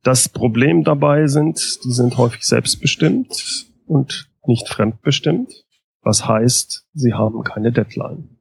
[0.02, 5.64] Das Problem dabei sind, die sind häufig selbstbestimmt und nicht fremdbestimmt.
[6.02, 8.38] Was heißt, sie haben keine Deadline.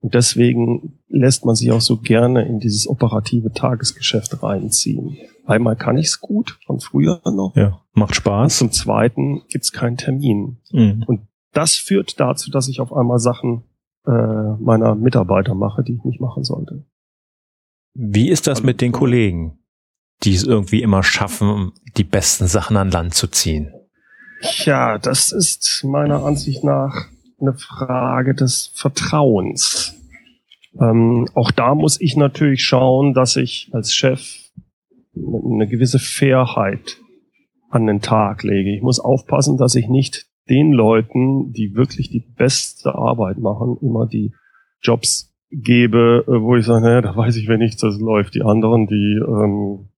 [0.00, 5.16] Und deswegen lässt man sich auch so gerne in dieses operative Tagesgeschäft reinziehen.
[5.44, 7.52] Einmal kann ich es gut, von früher noch.
[7.56, 8.62] Ja, macht Spaß.
[8.62, 10.58] Und zum Zweiten gibt es keinen Termin.
[10.70, 11.04] Mhm.
[11.06, 13.64] Und das führt dazu, dass ich auf einmal Sachen
[14.06, 16.84] äh, meiner Mitarbeiter mache, die ich nicht machen sollte.
[17.94, 19.58] Wie ist das mit den Kollegen,
[20.22, 23.72] die es irgendwie immer schaffen, die besten Sachen an Land zu ziehen?
[24.64, 27.06] Ja, das ist meiner Ansicht nach
[27.40, 29.94] eine Frage des Vertrauens.
[30.80, 34.41] Ähm, auch da muss ich natürlich schauen, dass ich als Chef
[35.14, 36.98] eine gewisse Fairheit
[37.70, 38.74] an den Tag lege.
[38.74, 44.06] Ich muss aufpassen, dass ich nicht den Leuten, die wirklich die beste Arbeit machen, immer
[44.06, 44.32] die
[44.80, 48.34] Jobs gebe, äh, wo ich sage, naja, da weiß ich, wenn nichts das läuft.
[48.34, 49.88] Die anderen, die ähm,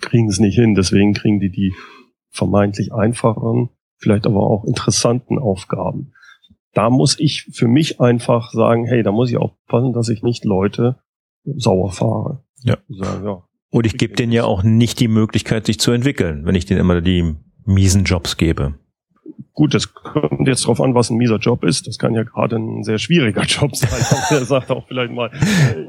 [0.00, 0.74] kriegen es nicht hin.
[0.74, 1.74] Deswegen kriegen die die
[2.30, 6.12] vermeintlich einfacheren, vielleicht aber auch interessanten Aufgaben
[6.72, 10.44] da muss ich für mich einfach sagen, hey, da muss ich aufpassen, dass ich nicht
[10.44, 11.00] Leute
[11.44, 12.44] sauer fahre.
[12.62, 12.76] Ja.
[12.88, 16.56] Sagen, ja Und ich gebe denen ja auch nicht die Möglichkeit, sich zu entwickeln, wenn
[16.56, 18.74] ich denen immer die miesen Jobs gebe.
[19.52, 21.86] Gut, das kommt jetzt drauf an, was ein mieser Job ist.
[21.86, 23.90] Das kann ja gerade ein sehr schwieriger Job sein.
[24.30, 25.30] er sagt auch vielleicht mal,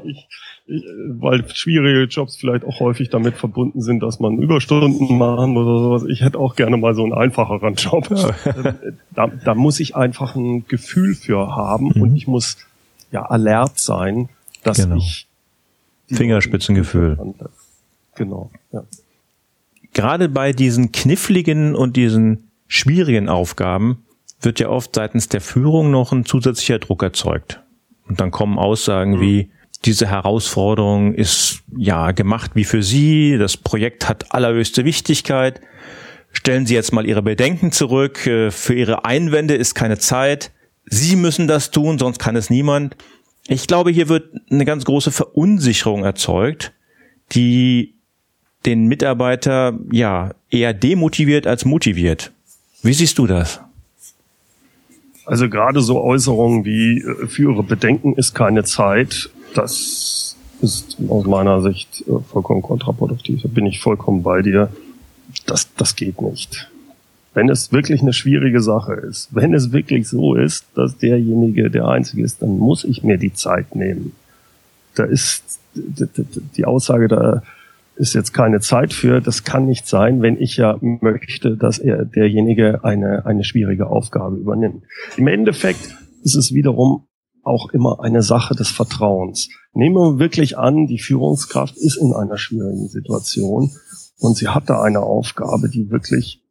[0.04, 0.28] ich,
[0.66, 5.78] ich, weil schwierige Jobs vielleicht auch häufig damit verbunden sind, dass man Überstunden machen oder
[5.78, 6.04] sowas.
[6.08, 8.10] Ich hätte auch gerne mal so einen einfacheren Job.
[8.10, 8.74] Ähm,
[9.14, 12.02] da, da muss ich einfach ein Gefühl für haben mhm.
[12.02, 12.58] und ich muss
[13.10, 14.28] ja alert sein,
[14.62, 14.96] dass genau.
[14.96, 15.26] ich
[16.08, 17.18] Fingerspitzengefühl.
[18.14, 18.50] Genau.
[18.72, 18.84] Ja.
[19.94, 24.04] Gerade bei diesen kniffligen und diesen schwierigen Aufgaben
[24.40, 27.60] wird ja oft seitens der Führung noch ein zusätzlicher Druck erzeugt.
[28.08, 29.20] Und dann kommen Aussagen mhm.
[29.20, 29.50] wie,
[29.84, 35.60] diese Herausforderung ist ja gemacht wie für Sie, das Projekt hat allerhöchste Wichtigkeit.
[36.32, 40.52] Stellen Sie jetzt mal Ihre Bedenken zurück, äh, für Ihre Einwände ist keine Zeit.
[40.86, 42.96] Sie müssen das tun, sonst kann es niemand.
[43.48, 46.72] Ich glaube, hier wird eine ganz große Verunsicherung erzeugt,
[47.32, 47.94] die
[48.66, 52.32] den Mitarbeiter ja eher demotiviert als motiviert.
[52.82, 53.60] Wie siehst du das?
[55.24, 61.26] Also gerade so Äußerungen wie äh, für Ihre Bedenken ist keine Zeit, das ist aus
[61.26, 63.42] meiner Sicht äh, vollkommen kontraproduktiv.
[63.42, 64.70] Da bin ich vollkommen bei dir.
[65.46, 66.70] Das, das geht nicht.
[67.34, 71.88] Wenn es wirklich eine schwierige Sache ist, wenn es wirklich so ist, dass derjenige der
[71.88, 74.12] Einzige ist, dann muss ich mir die Zeit nehmen.
[74.94, 77.42] Da ist die Aussage, da
[77.96, 79.20] ist jetzt keine Zeit für.
[79.20, 84.36] Das kann nicht sein, wenn ich ja möchte, dass er derjenige eine, eine schwierige Aufgabe
[84.36, 84.84] übernimmt.
[85.16, 87.06] Im Endeffekt ist es wiederum
[87.42, 89.48] auch immer eine Sache des Vertrauens.
[89.72, 93.70] Nehmen wir wirklich an, die Führungskraft ist in einer schwierigen Situation
[94.18, 96.42] und sie hat da eine Aufgabe, die wirklich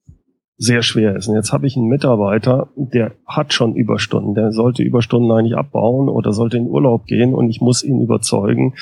[0.57, 1.27] sehr schwer ist.
[1.27, 6.07] Und jetzt habe ich einen Mitarbeiter, der hat schon Überstunden, der sollte Überstunden eigentlich abbauen
[6.07, 8.75] oder sollte in Urlaub gehen und ich muss ihn überzeugen,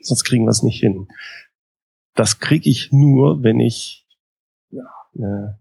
[0.00, 1.06] sonst kriegen wir es nicht hin.
[2.16, 4.06] Das kriege ich nur, wenn ich
[4.70, 4.82] ja,
[5.14, 5.54] äh,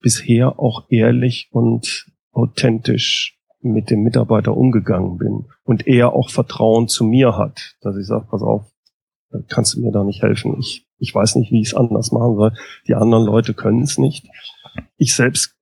[0.00, 7.04] bisher auch ehrlich und authentisch mit dem Mitarbeiter umgegangen bin und er auch Vertrauen zu
[7.04, 8.70] mir hat, dass ich sage, pass auf,
[9.48, 10.56] kannst du mir da nicht helfen.
[10.58, 12.52] Ich ich weiß nicht, wie ich es anders machen soll.
[12.86, 14.26] Die anderen Leute können es nicht.
[14.96, 15.54] Ich selbst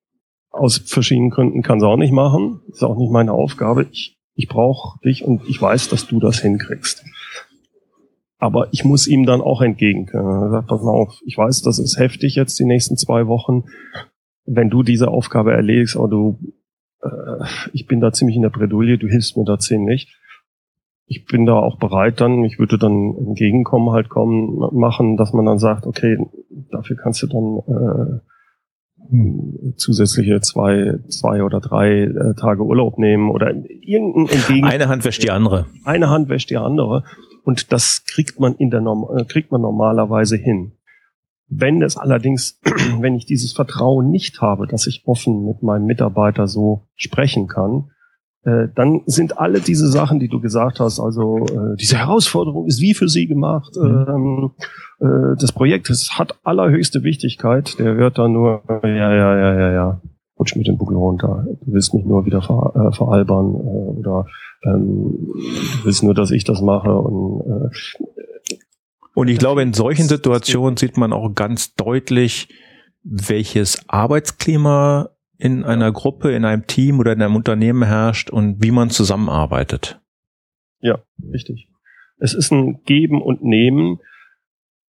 [0.50, 2.60] aus verschiedenen Gründen kann es auch nicht machen.
[2.68, 3.86] Ist auch nicht meine Aufgabe.
[3.92, 7.04] Ich, ich brauche dich und ich weiß, dass du das hinkriegst.
[8.38, 10.42] Aber ich muss ihm dann auch entgegenkommen.
[10.42, 13.64] Er sagt, pass mal auf, ich weiß, das ist heftig jetzt die nächsten zwei Wochen.
[14.44, 16.38] Wenn du diese Aufgabe erledigst, aber du,
[17.02, 20.14] äh, ich bin da ziemlich in der Bredouille, du hilfst mir da ziemlich
[21.06, 25.46] ich bin da auch bereit dann, ich würde dann entgegenkommen halt kommen, machen, dass man
[25.46, 26.18] dann sagt, okay,
[26.70, 28.20] dafür kannst du dann
[29.12, 34.64] äh, zusätzliche zwei, zwei oder drei äh, Tage Urlaub nehmen oder irgendein Entgegen.
[34.64, 35.66] Eine Hand wäscht die andere.
[35.84, 37.04] Eine Hand wäscht die andere.
[37.46, 40.72] Und das kriegt man in der Norm äh, kriegt man normalerweise hin.
[41.48, 42.60] Wenn es allerdings,
[43.00, 47.92] wenn ich dieses Vertrauen nicht habe, dass ich offen mit meinem Mitarbeiter so sprechen kann,
[48.42, 52.80] äh, dann sind alle diese Sachen, die du gesagt hast, also äh, diese Herausforderung ist
[52.80, 53.76] wie für sie gemacht.
[53.76, 54.06] Mhm.
[54.08, 54.50] Ähm,
[54.98, 57.78] äh, das Projekt es hat allerhöchste Wichtigkeit.
[57.78, 60.00] Der hört dann nur, ja, ja, ja, ja, ja,
[60.38, 61.46] rutsch mit dem Buckel runter.
[61.64, 64.26] Du willst mich nur wieder ver, äh, veralbern äh, oder
[64.64, 67.68] ähm, du willst nur, dass ich das mache und äh,
[69.14, 72.48] und ich glaube, in solchen Situationen sieht man auch ganz deutlich,
[73.02, 78.70] welches Arbeitsklima in einer Gruppe, in einem Team oder in einem Unternehmen herrscht und wie
[78.70, 80.02] man zusammenarbeitet.
[80.80, 80.98] Ja,
[81.32, 81.68] richtig.
[82.18, 84.00] Es ist ein Geben und Nehmen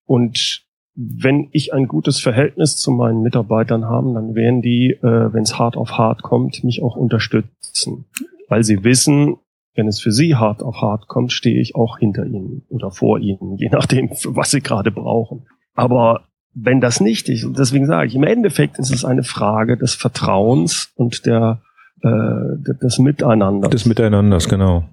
[0.07, 0.64] und
[0.95, 5.59] wenn ich ein gutes Verhältnis zu meinen Mitarbeitern habe, dann werden die, äh, wenn es
[5.59, 8.05] hart auf hart kommt, mich auch unterstützen,
[8.49, 9.37] weil sie wissen,
[9.75, 13.19] wenn es für sie hart auf hart kommt, stehe ich auch hinter ihnen oder vor
[13.19, 15.47] ihnen, je nachdem, was sie gerade brauchen.
[15.75, 16.23] Aber
[16.55, 20.93] wenn das nicht ist, deswegen sage ich, im Endeffekt ist es eine Frage des Vertrauens
[20.95, 21.61] und der,
[22.03, 23.71] äh, des Miteinanders.
[23.71, 24.85] Des Miteinanders, genau.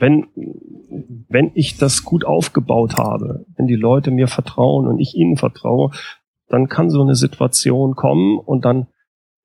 [0.00, 0.26] Wenn,
[1.28, 5.90] wenn ich das gut aufgebaut habe, wenn die Leute mir vertrauen und ich ihnen vertraue,
[6.48, 8.86] dann kann so eine Situation kommen und dann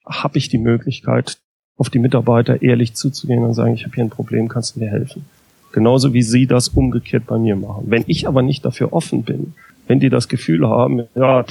[0.06, 1.40] habe ich die Möglichkeit,
[1.76, 4.90] auf die Mitarbeiter ehrlich zuzugehen und sagen, ich habe hier ein Problem, kannst du mir
[4.90, 5.26] helfen?
[5.72, 7.86] Genauso wie sie das umgekehrt bei mir machen.
[7.88, 9.56] Wenn ich aber nicht dafür offen bin,
[9.88, 11.46] wenn die das Gefühl haben, ja,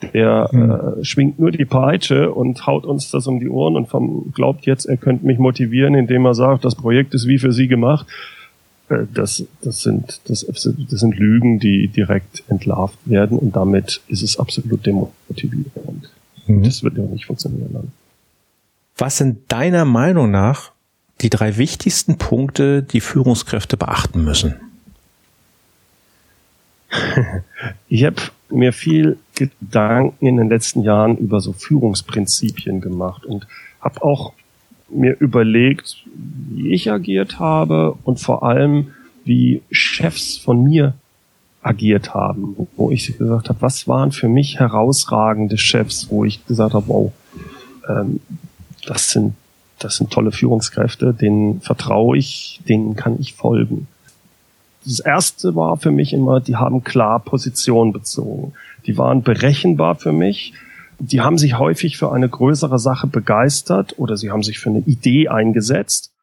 [0.00, 0.70] der hm.
[0.70, 4.64] äh, schwingt nur die Peitsche und haut uns das um die Ohren und vom, glaubt
[4.66, 8.06] jetzt, er könnte mich motivieren, indem er sagt, das Projekt ist wie für sie gemacht.
[8.88, 14.22] Äh, das, das, sind, das, das sind Lügen, die direkt entlarvt werden und damit ist
[14.22, 16.10] es absolut demotivierend.
[16.46, 16.62] Mhm.
[16.62, 17.92] Das wird ja nicht funktionieren dann.
[18.96, 20.72] Was sind deiner Meinung nach
[21.20, 24.54] die drei wichtigsten Punkte, die Führungskräfte beachten müssen?
[27.88, 28.16] Ich habe
[28.50, 33.46] mir viel Gedanken in den letzten Jahren über so Führungsprinzipien gemacht und
[33.80, 34.32] habe auch
[34.90, 38.92] mir überlegt, wie ich agiert habe und vor allem,
[39.24, 40.94] wie Chefs von mir
[41.62, 46.74] agiert haben, wo ich gesagt habe, was waren für mich herausragende Chefs, wo ich gesagt
[46.74, 47.12] habe, wow,
[47.88, 48.20] ähm,
[48.86, 49.34] das sind
[49.78, 53.86] das sind tolle Führungskräfte, denen vertraue ich, denen kann ich folgen
[54.88, 58.54] das erste war für mich immer, die haben klar Position bezogen.
[58.86, 60.54] Die waren berechenbar für mich.
[60.98, 64.80] Die haben sich häufig für eine größere Sache begeistert oder sie haben sich für eine
[64.80, 66.14] Idee eingesetzt.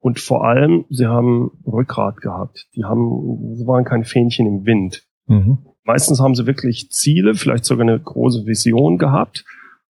[0.00, 2.66] Und vor allem, sie haben Rückgrat gehabt.
[2.74, 5.04] Die haben, sie waren kein Fähnchen im Wind.
[5.26, 5.58] Mhm.
[5.84, 9.44] Meistens haben sie wirklich Ziele, vielleicht sogar eine große Vision gehabt.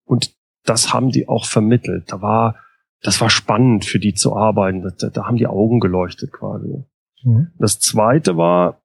[0.04, 0.32] Und
[0.64, 2.12] das haben die auch vermittelt.
[2.12, 2.56] Da war,
[3.02, 4.82] das war spannend für die zu arbeiten.
[4.98, 6.84] Da, da haben die Augen geleuchtet quasi.
[7.22, 7.52] Mhm.
[7.58, 8.80] Das zweite war,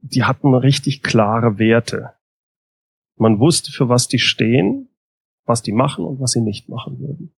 [0.00, 2.14] die hatten richtig klare Werte.
[3.16, 4.88] Man wusste, für was die stehen,
[5.44, 7.34] was die machen und was sie nicht machen würden.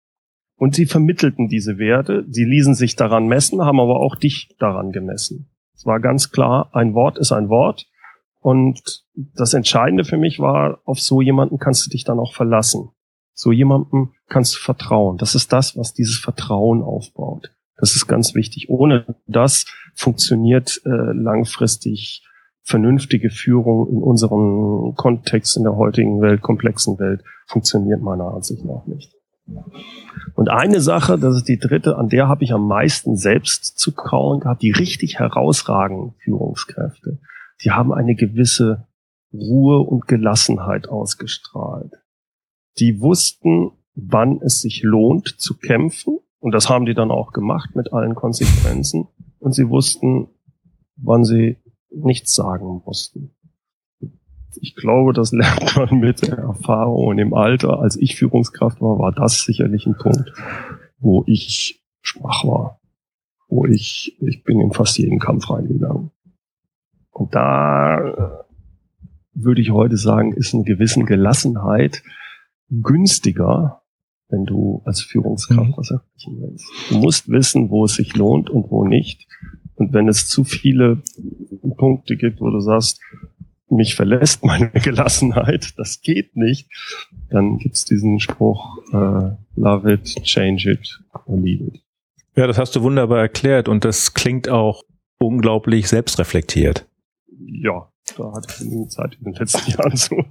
[0.56, 4.92] Und sie vermittelten diese Werte, sie ließen sich daran messen, haben aber auch dich daran
[4.92, 5.50] gemessen.
[5.74, 7.86] Es war ganz klar, ein Wort ist ein Wort.
[8.40, 12.90] Und das Entscheidende für mich war, auf so jemanden kannst du dich dann auch verlassen.
[13.32, 15.16] So jemanden kannst du vertrauen.
[15.16, 17.50] Das ist das, was dieses Vertrauen aufbaut.
[17.80, 18.68] Das ist ganz wichtig.
[18.68, 22.22] Ohne das funktioniert äh, langfristig
[22.62, 28.86] vernünftige Führung in unserem Kontext, in der heutigen Welt, komplexen Welt, funktioniert meiner Ansicht nach
[28.86, 29.12] nicht.
[30.34, 33.92] Und eine Sache, das ist die dritte, an der habe ich am meisten selbst zu
[33.92, 37.18] kauen gehabt, die richtig herausragenden Führungskräfte.
[37.64, 38.86] Die haben eine gewisse
[39.32, 41.94] Ruhe und Gelassenheit ausgestrahlt.
[42.78, 46.18] die wussten, wann es sich lohnt zu kämpfen.
[46.40, 49.08] Und das haben die dann auch gemacht mit allen Konsequenzen.
[49.38, 50.28] Und sie wussten,
[50.96, 51.58] wann sie
[51.90, 53.30] nichts sagen mussten.
[54.56, 57.80] Ich glaube, das lernt man mit der Erfahrung und im Alter.
[57.80, 60.32] Als ich Führungskraft war, war das sicherlich ein Punkt,
[60.98, 62.80] wo ich schwach war.
[63.48, 66.10] Wo ich, ich bin in fast jeden Kampf reingegangen.
[67.10, 68.30] Und da äh,
[69.34, 72.02] würde ich heute sagen, ist eine gewisse Gelassenheit
[72.70, 73.79] günstiger,
[74.30, 75.74] wenn du als Führungskraft mhm.
[75.76, 76.64] was erreichen willst.
[76.88, 79.26] Du musst wissen, wo es sich lohnt und wo nicht.
[79.74, 81.02] Und wenn es zu viele
[81.76, 83.00] Punkte gibt, wo du sagst,
[83.68, 86.68] mich verlässt meine Gelassenheit, das geht nicht,
[87.30, 91.80] dann gibt's diesen Spruch, äh, love it, change it or leave it.
[92.36, 94.84] Ja, das hast du wunderbar erklärt und das klingt auch
[95.18, 96.86] unglaublich selbstreflektiert.
[97.38, 100.16] Ja, da hatte ich genügend Zeit in den letzten Jahren zu.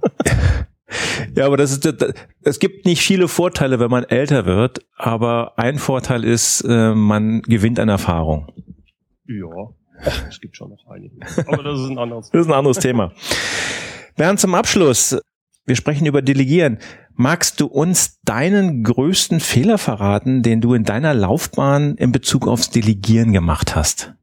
[1.34, 5.58] Ja, aber das ist, das, es gibt nicht viele Vorteile, wenn man älter wird, aber
[5.58, 8.52] ein Vorteil ist, äh, man gewinnt an Erfahrung.
[9.26, 9.70] Ja,
[10.28, 11.14] es gibt schon noch einige.
[11.46, 13.12] Aber das ist ein anderes, das ist ein anderes Thema.
[14.16, 15.18] Bernd, zum Abschluss.
[15.66, 16.78] Wir sprechen über Delegieren.
[17.14, 22.70] Magst du uns deinen größten Fehler verraten, den du in deiner Laufbahn in Bezug aufs
[22.70, 24.14] Delegieren gemacht hast?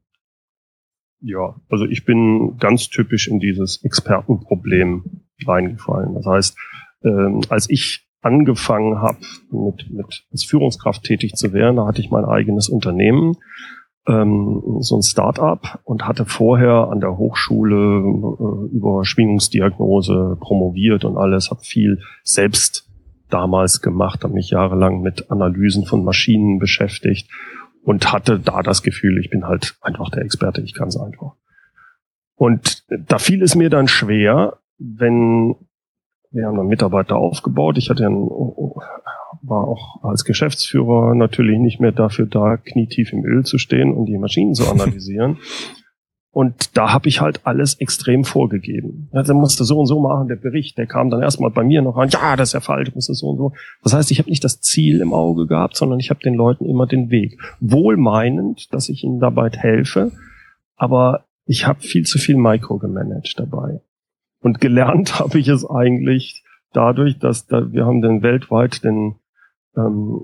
[1.20, 6.14] Ja, also ich bin ganz typisch in dieses Expertenproblem reingefallen.
[6.14, 6.56] Das heißt,
[7.04, 9.18] ähm, als ich angefangen habe,
[9.50, 13.36] mit, mit als Führungskraft tätig zu werden, da hatte ich mein eigenes Unternehmen,
[14.06, 21.16] ähm, so ein Start-up und hatte vorher an der Hochschule äh, über Schwingungsdiagnose promoviert und
[21.16, 22.88] alles, habe viel selbst
[23.28, 27.30] damals gemacht, habe mich jahrelang mit Analysen von Maschinen beschäftigt
[27.82, 31.34] und hatte da das Gefühl, ich bin halt einfach der Experte, ich kann es einfach.
[32.34, 35.56] Und da fiel es mir dann schwer, wenn
[36.30, 37.78] wir haben dann Mitarbeiter aufgebaut.
[37.78, 38.28] Ich hatte einen,
[39.42, 44.06] war auch als Geschäftsführer natürlich nicht mehr dafür da, knietief im Öl zu stehen und
[44.06, 45.38] die Maschinen zu analysieren.
[46.30, 49.08] Und da habe ich halt alles extrem vorgegeben.
[49.12, 51.82] Ja, der musste so und so machen, der Bericht, der kam dann erstmal bei mir
[51.82, 53.52] noch an, ja, das ist ja falsch, muss das so und so.
[53.82, 56.66] Das heißt, ich habe nicht das Ziel im Auge gehabt, sondern ich habe den Leuten
[56.66, 57.40] immer den Weg.
[57.60, 60.12] Wohlmeinend, dass ich ihnen dabei helfe,
[60.76, 63.80] aber ich habe viel zu viel Micro gemanagt dabei.
[64.40, 69.16] Und gelernt habe ich es eigentlich dadurch, dass da, wir haben dann weltweit den
[69.76, 70.20] ähm,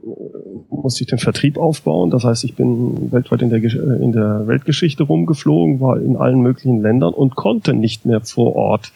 [0.68, 2.10] musste ich den Vertrieb aufbauen.
[2.10, 6.82] Das heißt, ich bin weltweit in der, in der Weltgeschichte rumgeflogen, war in allen möglichen
[6.82, 8.92] Ländern und konnte nicht mehr vor Ort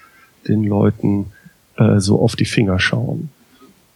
[0.48, 1.26] den Leuten
[1.76, 3.31] äh, so auf die Finger schauen.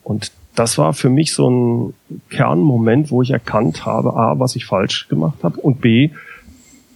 [0.05, 1.95] Und das war für mich so ein
[2.31, 6.11] Kernmoment, wo ich erkannt habe, a, was ich falsch gemacht habe und b,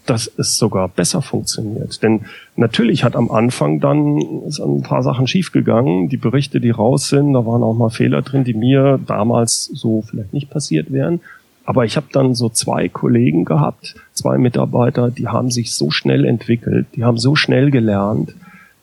[0.06, 2.02] dass es sogar besser funktioniert.
[2.02, 2.22] Denn
[2.56, 6.08] natürlich hat am Anfang dann ist ein paar Sachen schiefgegangen.
[6.08, 10.02] Die Berichte, die raus sind, da waren auch mal Fehler drin, die mir damals so
[10.02, 11.20] vielleicht nicht passiert wären.
[11.64, 16.24] Aber ich habe dann so zwei Kollegen gehabt, zwei Mitarbeiter, die haben sich so schnell
[16.24, 18.34] entwickelt, die haben so schnell gelernt,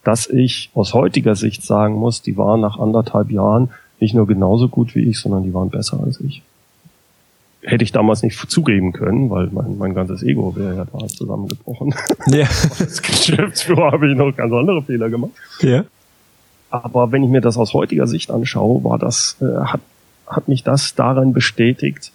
[0.04, 3.70] dass ich aus heutiger Sicht sagen muss, die waren nach anderthalb Jahren
[4.02, 6.44] nicht nur genauso gut wie ich, sondern die waren besser als ich
[7.64, 11.96] hätte ich damals nicht zugeben können, weil mein, mein ganzes Ego wäre ja da zusammengebrochen.
[12.28, 12.48] Ja.
[12.80, 15.32] Als Geschäftsführer habe ich noch ganz andere Fehler gemacht.
[15.62, 15.86] Ja.
[16.70, 19.82] Aber wenn ich mir das aus heutiger Sicht anschaue, war das, äh, hat,
[20.28, 22.12] hat mich das daran bestätigt,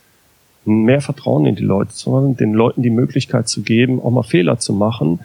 [0.64, 4.22] mehr Vertrauen in die Leute zu haben, den Leuten die Möglichkeit zu geben, auch mal
[4.22, 5.20] Fehler zu machen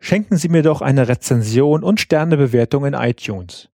[0.00, 3.68] schenken Sie mir doch eine Rezension und Sternebewertung in iTunes.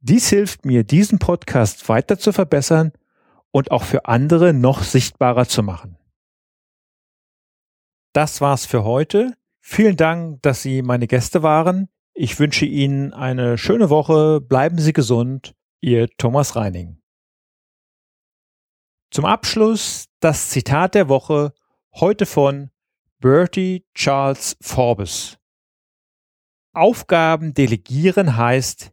[0.00, 2.92] Dies hilft mir, diesen Podcast weiter zu verbessern
[3.52, 5.96] und auch für andere noch sichtbarer zu machen.
[8.14, 9.36] Das war's für heute.
[9.60, 11.88] Vielen Dank, dass Sie meine Gäste waren.
[12.12, 14.40] Ich wünsche Ihnen eine schöne Woche.
[14.40, 15.56] Bleiben Sie gesund.
[15.80, 17.02] Ihr Thomas Reining.
[19.10, 21.54] Zum Abschluss das Zitat der Woche
[21.92, 22.70] heute von
[23.18, 25.36] Bertie Charles Forbes.
[26.72, 28.92] Aufgaben delegieren heißt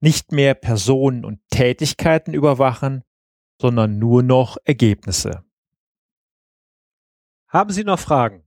[0.00, 3.04] nicht mehr Personen und Tätigkeiten überwachen,
[3.58, 5.44] sondern nur noch Ergebnisse.
[7.48, 8.46] Haben Sie noch Fragen?